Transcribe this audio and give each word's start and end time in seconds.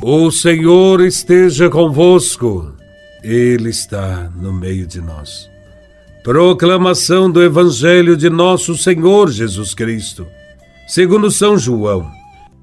O 0.00 0.30
Senhor 0.30 1.00
esteja 1.00 1.68
convosco, 1.68 2.72
Ele 3.20 3.68
está 3.68 4.30
no 4.36 4.52
meio 4.52 4.86
de 4.86 5.00
nós. 5.00 5.50
Proclamação 6.22 7.28
do 7.28 7.42
Evangelho 7.42 8.16
de 8.16 8.30
Nosso 8.30 8.76
Senhor 8.76 9.28
Jesus 9.28 9.74
Cristo, 9.74 10.24
segundo 10.86 11.32
São 11.32 11.58
João, 11.58 12.08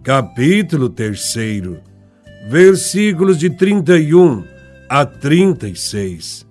capítulo 0.02 0.88
3, 0.88 1.36
versículos 2.48 3.38
de 3.38 3.50
31 3.50 4.46
a 4.88 5.06
36. 5.06 6.48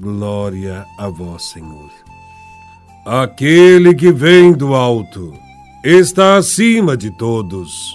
Glória 0.00 0.86
a 0.98 1.10
Vós, 1.10 1.42
Senhor. 1.50 1.90
Aquele 3.04 3.94
que 3.94 4.10
vem 4.10 4.54
do 4.54 4.74
alto 4.74 5.34
está 5.84 6.38
acima 6.38 6.96
de 6.96 7.10
todos 7.18 7.94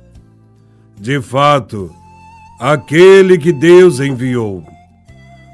de 1.01 1.19
fato, 1.19 1.91
aquele 2.59 3.35
que 3.35 3.51
Deus 3.51 3.99
enviou 3.99 4.63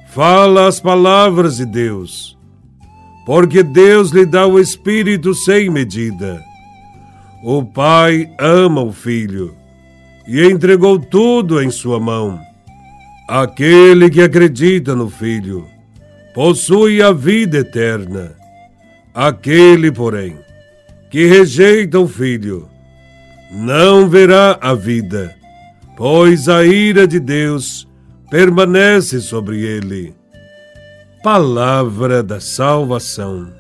fala 0.10 0.68
as 0.68 0.82
palavras 0.82 1.56
de 1.56 1.66
Deus, 1.66 2.38
porque 3.26 3.64
Deus 3.64 4.12
lhe 4.12 4.26
dá 4.26 4.46
o 4.46 4.60
Espírito 4.60 5.34
sem 5.34 5.70
medida. 5.70 6.44
O 7.46 7.64
Pai 7.64 8.30
ama 8.38 8.82
o 8.82 8.92
Filho 8.92 9.56
e 10.28 10.44
entregou 10.44 11.00
tudo 11.00 11.64
em 11.64 11.72
sua 11.72 11.98
mão. 11.98 12.38
Aquele 13.30 14.10
que 14.10 14.22
acredita 14.22 14.94
no 14.94 15.10
Filho 15.10 15.66
possui 16.36 17.02
a 17.02 17.14
vida 17.14 17.60
eterna. 17.60 18.36
Aquele, 19.14 19.94
porém, 19.94 20.36
que 21.10 21.26
rejeita 21.26 21.98
o 21.98 22.08
Filho, 22.08 22.68
não 23.50 24.10
verá 24.10 24.58
a 24.60 24.74
vida, 24.74 25.37
pois 25.98 26.48
a 26.48 26.64
ira 26.64 27.08
de 27.08 27.20
Deus 27.20 27.88
permanece 28.30 29.20
sobre 29.20 29.66
ele. 29.66 30.16
Palavra 31.24 32.22
da 32.22 32.40
salvação. 32.40 33.52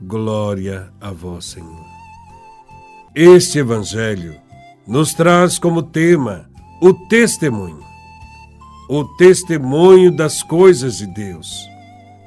Glória 0.00 0.88
a 0.98 1.10
vós, 1.10 1.44
Senhor. 1.44 1.84
Este 3.14 3.58
Evangelho 3.58 4.36
nos 4.86 5.12
traz 5.12 5.58
como 5.58 5.82
tema 5.82 6.48
o 6.80 6.94
testemunho. 6.94 7.84
O 8.88 9.04
testemunho 9.16 10.10
das 10.10 10.42
coisas 10.42 10.96
de 10.96 11.06
Deus, 11.08 11.68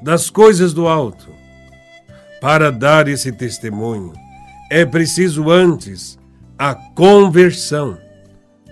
das 0.04 0.30
coisas 0.30 0.74
do 0.74 0.88
alto. 0.88 1.28
Para 2.40 2.72
dar 2.72 3.08
esse 3.08 3.32
testemunho, 3.32 4.14
é 4.70 4.86
preciso 4.86 5.50
antes 5.50 6.20
a 6.58 6.76
conversão 6.76 7.98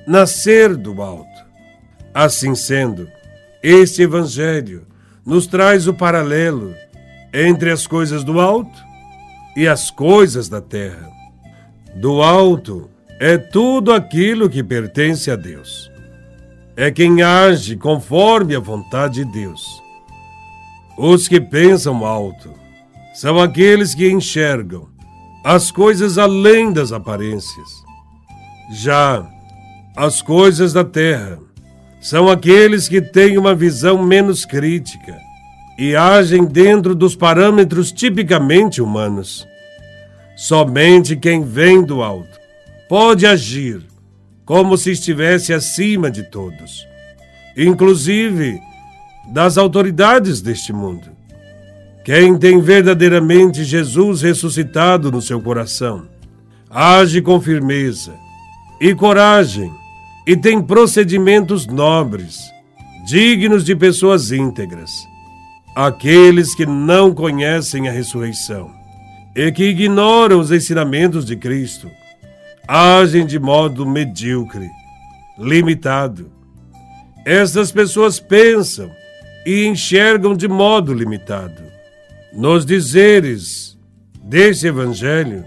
nascer 0.07 0.73
do 0.77 1.01
alto. 1.01 1.45
Assim 2.13 2.55
sendo, 2.55 3.09
este 3.61 4.03
Evangelho 4.03 4.87
nos 5.25 5.45
traz 5.45 5.85
o 5.87 5.93
paralelo 5.93 6.73
entre 7.33 7.69
as 7.69 7.85
coisas 7.85 8.23
do 8.23 8.39
alto 8.39 8.81
e 9.55 9.67
as 9.67 9.91
coisas 9.91 10.47
da 10.47 10.61
terra. 10.61 11.11
Do 11.93 12.23
alto 12.23 12.89
é 13.19 13.37
tudo 13.37 13.91
aquilo 13.91 14.49
que 14.49 14.63
pertence 14.63 15.29
a 15.29 15.35
Deus. 15.35 15.91
É 16.75 16.89
quem 16.89 17.21
age 17.21 17.75
conforme 17.75 18.55
a 18.55 18.59
vontade 18.59 19.25
de 19.25 19.31
Deus. 19.31 19.83
Os 20.97 21.27
que 21.27 21.41
pensam 21.41 22.05
alto 22.05 22.53
são 23.13 23.41
aqueles 23.41 23.93
que 23.93 24.09
enxergam 24.09 24.87
as 25.43 25.69
coisas 25.69 26.17
além 26.17 26.71
das 26.71 26.91
aparências. 26.91 27.83
Já 28.71 29.27
as 29.97 30.21
coisas 30.21 30.73
da 30.73 30.83
terra. 30.83 31.39
São 31.99 32.29
aqueles 32.29 32.87
que 32.87 33.01
têm 33.01 33.35
uma 33.35 33.55
visão 33.55 34.03
menos 34.03 34.45
crítica 34.45 35.17
e 35.75 35.95
agem 35.95 36.45
dentro 36.45 36.93
dos 36.93 37.15
parâmetros 37.15 37.91
tipicamente 37.91 38.79
humanos. 38.79 39.47
Somente 40.35 41.15
quem 41.15 41.43
vem 41.43 41.83
do 41.83 42.03
alto 42.03 42.39
pode 42.87 43.25
agir 43.25 43.81
como 44.45 44.77
se 44.77 44.91
estivesse 44.91 45.51
acima 45.51 46.11
de 46.11 46.29
todos, 46.29 46.87
inclusive 47.57 48.61
das 49.33 49.57
autoridades 49.57 50.41
deste 50.41 50.71
mundo. 50.71 51.09
Quem 52.05 52.37
tem 52.37 52.61
verdadeiramente 52.61 53.63
Jesus 53.63 54.21
ressuscitado 54.21 55.11
no 55.11 55.23
seu 55.23 55.41
coração, 55.41 56.07
age 56.69 57.19
com 57.19 57.41
firmeza 57.41 58.13
e 58.79 58.93
coragem 58.93 59.73
e 60.27 60.35
tem 60.35 60.61
procedimentos 60.61 61.65
nobres, 61.65 62.51
dignos 63.05 63.63
de 63.63 63.73
pessoas 63.73 64.29
íntegras. 64.29 64.91
Aqueles 65.73 66.53
que 66.53 66.65
não 66.65 67.13
conhecem 67.13 67.87
a 67.87 67.93
ressurreição 67.93 68.69
e 69.33 69.49
que 69.53 69.63
ignoram 69.63 70.37
os 70.41 70.51
ensinamentos 70.51 71.23
de 71.23 71.37
Cristo 71.37 71.89
agem 72.67 73.25
de 73.25 73.39
modo 73.39 73.85
medíocre, 73.85 74.69
limitado. 75.39 76.29
Essas 77.25 77.71
pessoas 77.71 78.19
pensam 78.19 78.91
e 79.45 79.65
enxergam 79.65 80.35
de 80.35 80.49
modo 80.49 80.93
limitado. 80.93 81.63
Nos 82.33 82.65
dizeres 82.65 83.77
desse 84.21 84.67
Evangelho, 84.67 85.45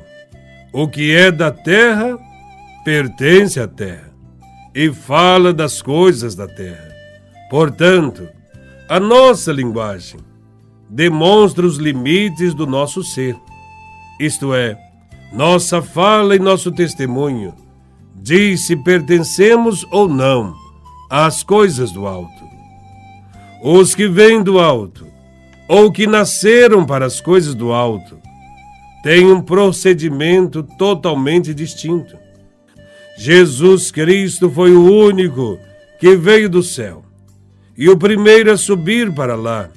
o 0.72 0.88
que 0.88 1.14
é 1.14 1.30
da 1.30 1.50
terra 1.50 2.18
pertence 2.82 3.60
à 3.60 3.68
terra 3.68 4.09
e 4.74 4.92
fala 4.92 5.52
das 5.52 5.82
coisas 5.82 6.34
da 6.34 6.46
terra. 6.46 6.90
Portanto, 7.50 8.28
a 8.88 9.00
nossa 9.00 9.52
linguagem 9.52 10.20
demonstra 10.88 11.66
os 11.66 11.76
limites 11.76 12.54
do 12.54 12.66
nosso 12.66 13.02
ser, 13.02 13.36
isto 14.18 14.52
é, 14.54 14.78
nossa 15.32 15.80
fala 15.80 16.34
e 16.34 16.38
nosso 16.38 16.72
testemunho 16.72 17.54
diz 18.22 18.66
se 18.66 18.76
pertencemos 18.76 19.86
ou 19.90 20.08
não 20.08 20.54
às 21.08 21.42
coisas 21.42 21.90
do 21.90 22.06
alto. 22.06 22.50
Os 23.62 23.94
que 23.94 24.08
vêm 24.08 24.42
do 24.42 24.58
alto, 24.58 25.06
ou 25.68 25.90
que 25.90 26.06
nasceram 26.06 26.84
para 26.84 27.06
as 27.06 27.20
coisas 27.20 27.54
do 27.54 27.72
alto, 27.72 28.18
têm 29.02 29.26
um 29.26 29.40
procedimento 29.40 30.62
totalmente 30.62 31.54
distinto. 31.54 32.16
Jesus 33.22 33.90
Cristo 33.90 34.50
foi 34.50 34.72
o 34.72 34.82
único 34.82 35.58
que 35.98 36.16
veio 36.16 36.48
do 36.48 36.62
céu 36.62 37.04
e 37.76 37.86
o 37.86 37.94
primeiro 37.94 38.50
a 38.50 38.56
subir 38.56 39.12
para 39.12 39.34
lá, 39.34 39.68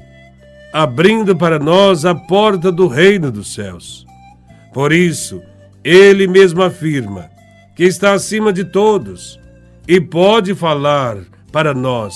abrindo 0.72 1.36
para 1.36 1.60
nós 1.60 2.06
a 2.06 2.16
porta 2.16 2.72
do 2.72 2.88
reino 2.88 3.30
dos 3.30 3.54
céus. 3.54 4.06
Por 4.74 4.94
isso, 4.94 5.42
ele 5.84 6.26
mesmo 6.26 6.64
afirma 6.64 7.30
que 7.76 7.84
está 7.84 8.14
acima 8.14 8.54
de 8.54 8.64
todos 8.64 9.38
e 9.86 10.00
pode 10.00 10.56
falar 10.56 11.18
para 11.52 11.74
nós 11.74 12.16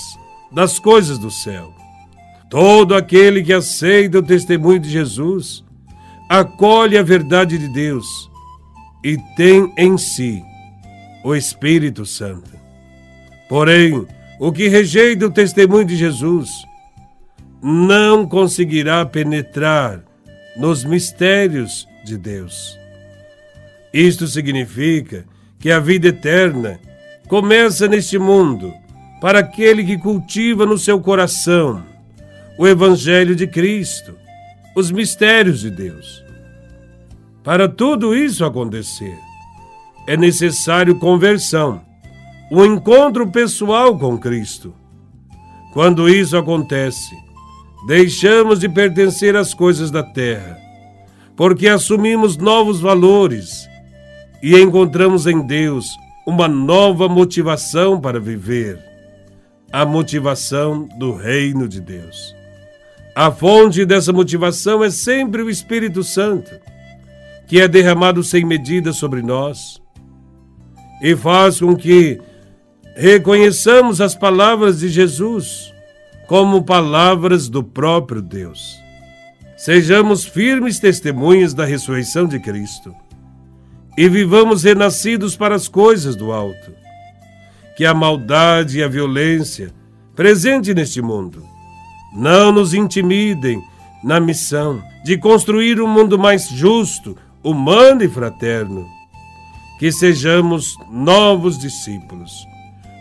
das 0.49 0.79
coisas 0.79 1.19
do 1.19 1.29
céu. 1.29 1.73
Todo 2.49 2.95
aquele 2.95 3.43
que 3.43 3.51
aceita 3.51 4.19
o 4.19 4.23
testemunho 4.23 4.79
de 4.79 4.89
Jesus 4.89 5.61
acolhe 6.29 6.97
a 6.97 7.03
verdade 7.03 7.57
de 7.57 7.67
Deus 7.67 8.31
e 9.03 9.17
tem 9.35 9.69
em 9.77 9.97
si 9.97 10.41
o 11.27 11.35
Espírito 11.35 12.05
Santo. 12.05 12.49
Porém, 13.49 14.07
o 14.39 14.49
que 14.49 14.69
rejeita 14.69 15.25
o 15.25 15.29
testemunho 15.29 15.83
de 15.83 15.97
Jesus 15.97 16.49
não 17.61 18.25
conseguirá 18.25 19.05
penetrar 19.05 20.01
nos 20.55 20.85
mistérios 20.85 21.85
de 22.05 22.17
Deus. 22.17 22.79
Isto 23.93 24.25
significa 24.25 25.25
que 25.59 25.69
a 25.69 25.81
vida 25.81 26.07
eterna 26.07 26.79
começa 27.27 27.89
neste 27.89 28.17
mundo 28.17 28.73
para 29.19 29.39
aquele 29.39 29.83
que 29.83 29.97
cultiva 29.97 30.65
no 30.65 30.77
seu 30.77 30.97
coração 31.01 31.83
o 32.57 32.65
Evangelho 32.65 33.35
de 33.35 33.45
Cristo, 33.47 34.15
os 34.73 34.89
mistérios 34.91 35.59
de 35.59 35.71
Deus. 35.71 36.23
Para 37.43 37.67
tudo 37.67 38.15
isso 38.15 38.45
acontecer, 38.45 39.27
é 40.07 40.15
necessário 40.15 40.97
conversão, 40.97 41.81
o 42.49 42.65
encontro 42.65 43.27
pessoal 43.27 43.99
com 43.99 44.17
Cristo. 44.17 44.73
Quando 45.73 46.07
isso 46.07 46.37
acontece, 46.37 47.13
deixamos 47.85 48.59
de 48.59 48.69
pertencer 48.69 49.35
às 49.35 49.53
coisas 49.53 49.91
da 49.91 50.01
terra, 50.01 50.57
porque 51.35 51.67
assumimos 51.67 52.37
novos 52.37 52.79
valores 52.79 53.67
e 54.41 54.57
encontramos 54.57 55.27
em 55.27 55.45
Deus 55.45 55.89
uma 56.25 56.47
nova 56.47 57.09
motivação 57.09 57.99
para 57.99 58.19
viver 58.19 58.79
a 59.71 59.85
motivação 59.85 60.87
do 60.97 61.13
reino 61.13 61.67
de 61.67 61.81
Deus. 61.81 62.33
A 63.13 63.29
fonte 63.29 63.85
dessa 63.85 64.13
motivação 64.13 64.81
é 64.81 64.89
sempre 64.89 65.41
o 65.41 65.49
Espírito 65.49 66.01
Santo, 66.01 66.51
que 67.45 67.59
é 67.59 67.67
derramado 67.67 68.23
sem 68.23 68.45
medida 68.45 68.93
sobre 68.93 69.21
nós 69.21 69.81
e 71.01 71.15
faz 71.15 71.59
com 71.59 71.75
que 71.75 72.19
reconheçamos 72.95 74.01
as 74.01 74.15
palavras 74.15 74.79
de 74.79 74.89
Jesus 74.89 75.73
como 76.27 76.63
palavras 76.63 77.47
do 77.47 77.63
próprio 77.63 78.21
Deus. 78.21 78.75
Sejamos 79.55 80.25
firmes 80.25 80.79
testemunhas 80.79 81.53
da 81.53 81.65
ressurreição 81.65 82.27
de 82.27 82.39
Cristo 82.39 82.93
e 83.97 84.07
vivamos 84.07 84.63
renascidos 84.63 85.35
para 85.35 85.55
as 85.55 85.67
coisas 85.67 86.15
do 86.15 86.31
alto. 86.31 86.71
Que 87.75 87.85
a 87.85 87.93
maldade 87.93 88.79
e 88.79 88.83
a 88.83 88.87
violência 88.87 89.73
presente 90.15 90.73
neste 90.73 91.01
mundo 91.01 91.43
não 92.13 92.51
nos 92.51 92.73
intimidem 92.73 93.61
na 94.03 94.19
missão 94.19 94.81
de 95.03 95.17
construir 95.17 95.79
um 95.81 95.87
mundo 95.87 96.17
mais 96.17 96.49
justo, 96.49 97.17
humano 97.43 98.03
e 98.03 98.09
fraterno. 98.09 98.96
Que 99.79 99.91
sejamos 99.91 100.75
novos 100.89 101.57
discípulos 101.57 102.47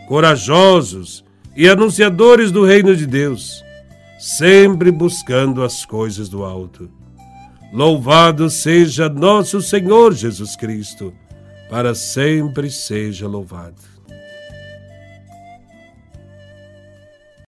corajosos 0.07 1.25
e 1.57 1.69
anunciadores 1.69 2.53
do 2.53 2.65
reino 2.65 2.95
de 2.95 3.07
Deus, 3.07 3.65
sempre 4.19 4.91
buscando 4.91 5.63
as 5.63 5.85
coisas 5.85 6.29
do 6.29 6.45
alto. 6.45 6.89
Louvado 7.73 8.49
seja 8.49 9.09
nosso 9.09 9.61
Senhor 9.61 10.15
Jesus 10.15 10.55
Cristo, 10.55 11.13
para 11.69 11.95
sempre 11.95 12.71
seja 12.71 13.27
louvado. 13.27 13.96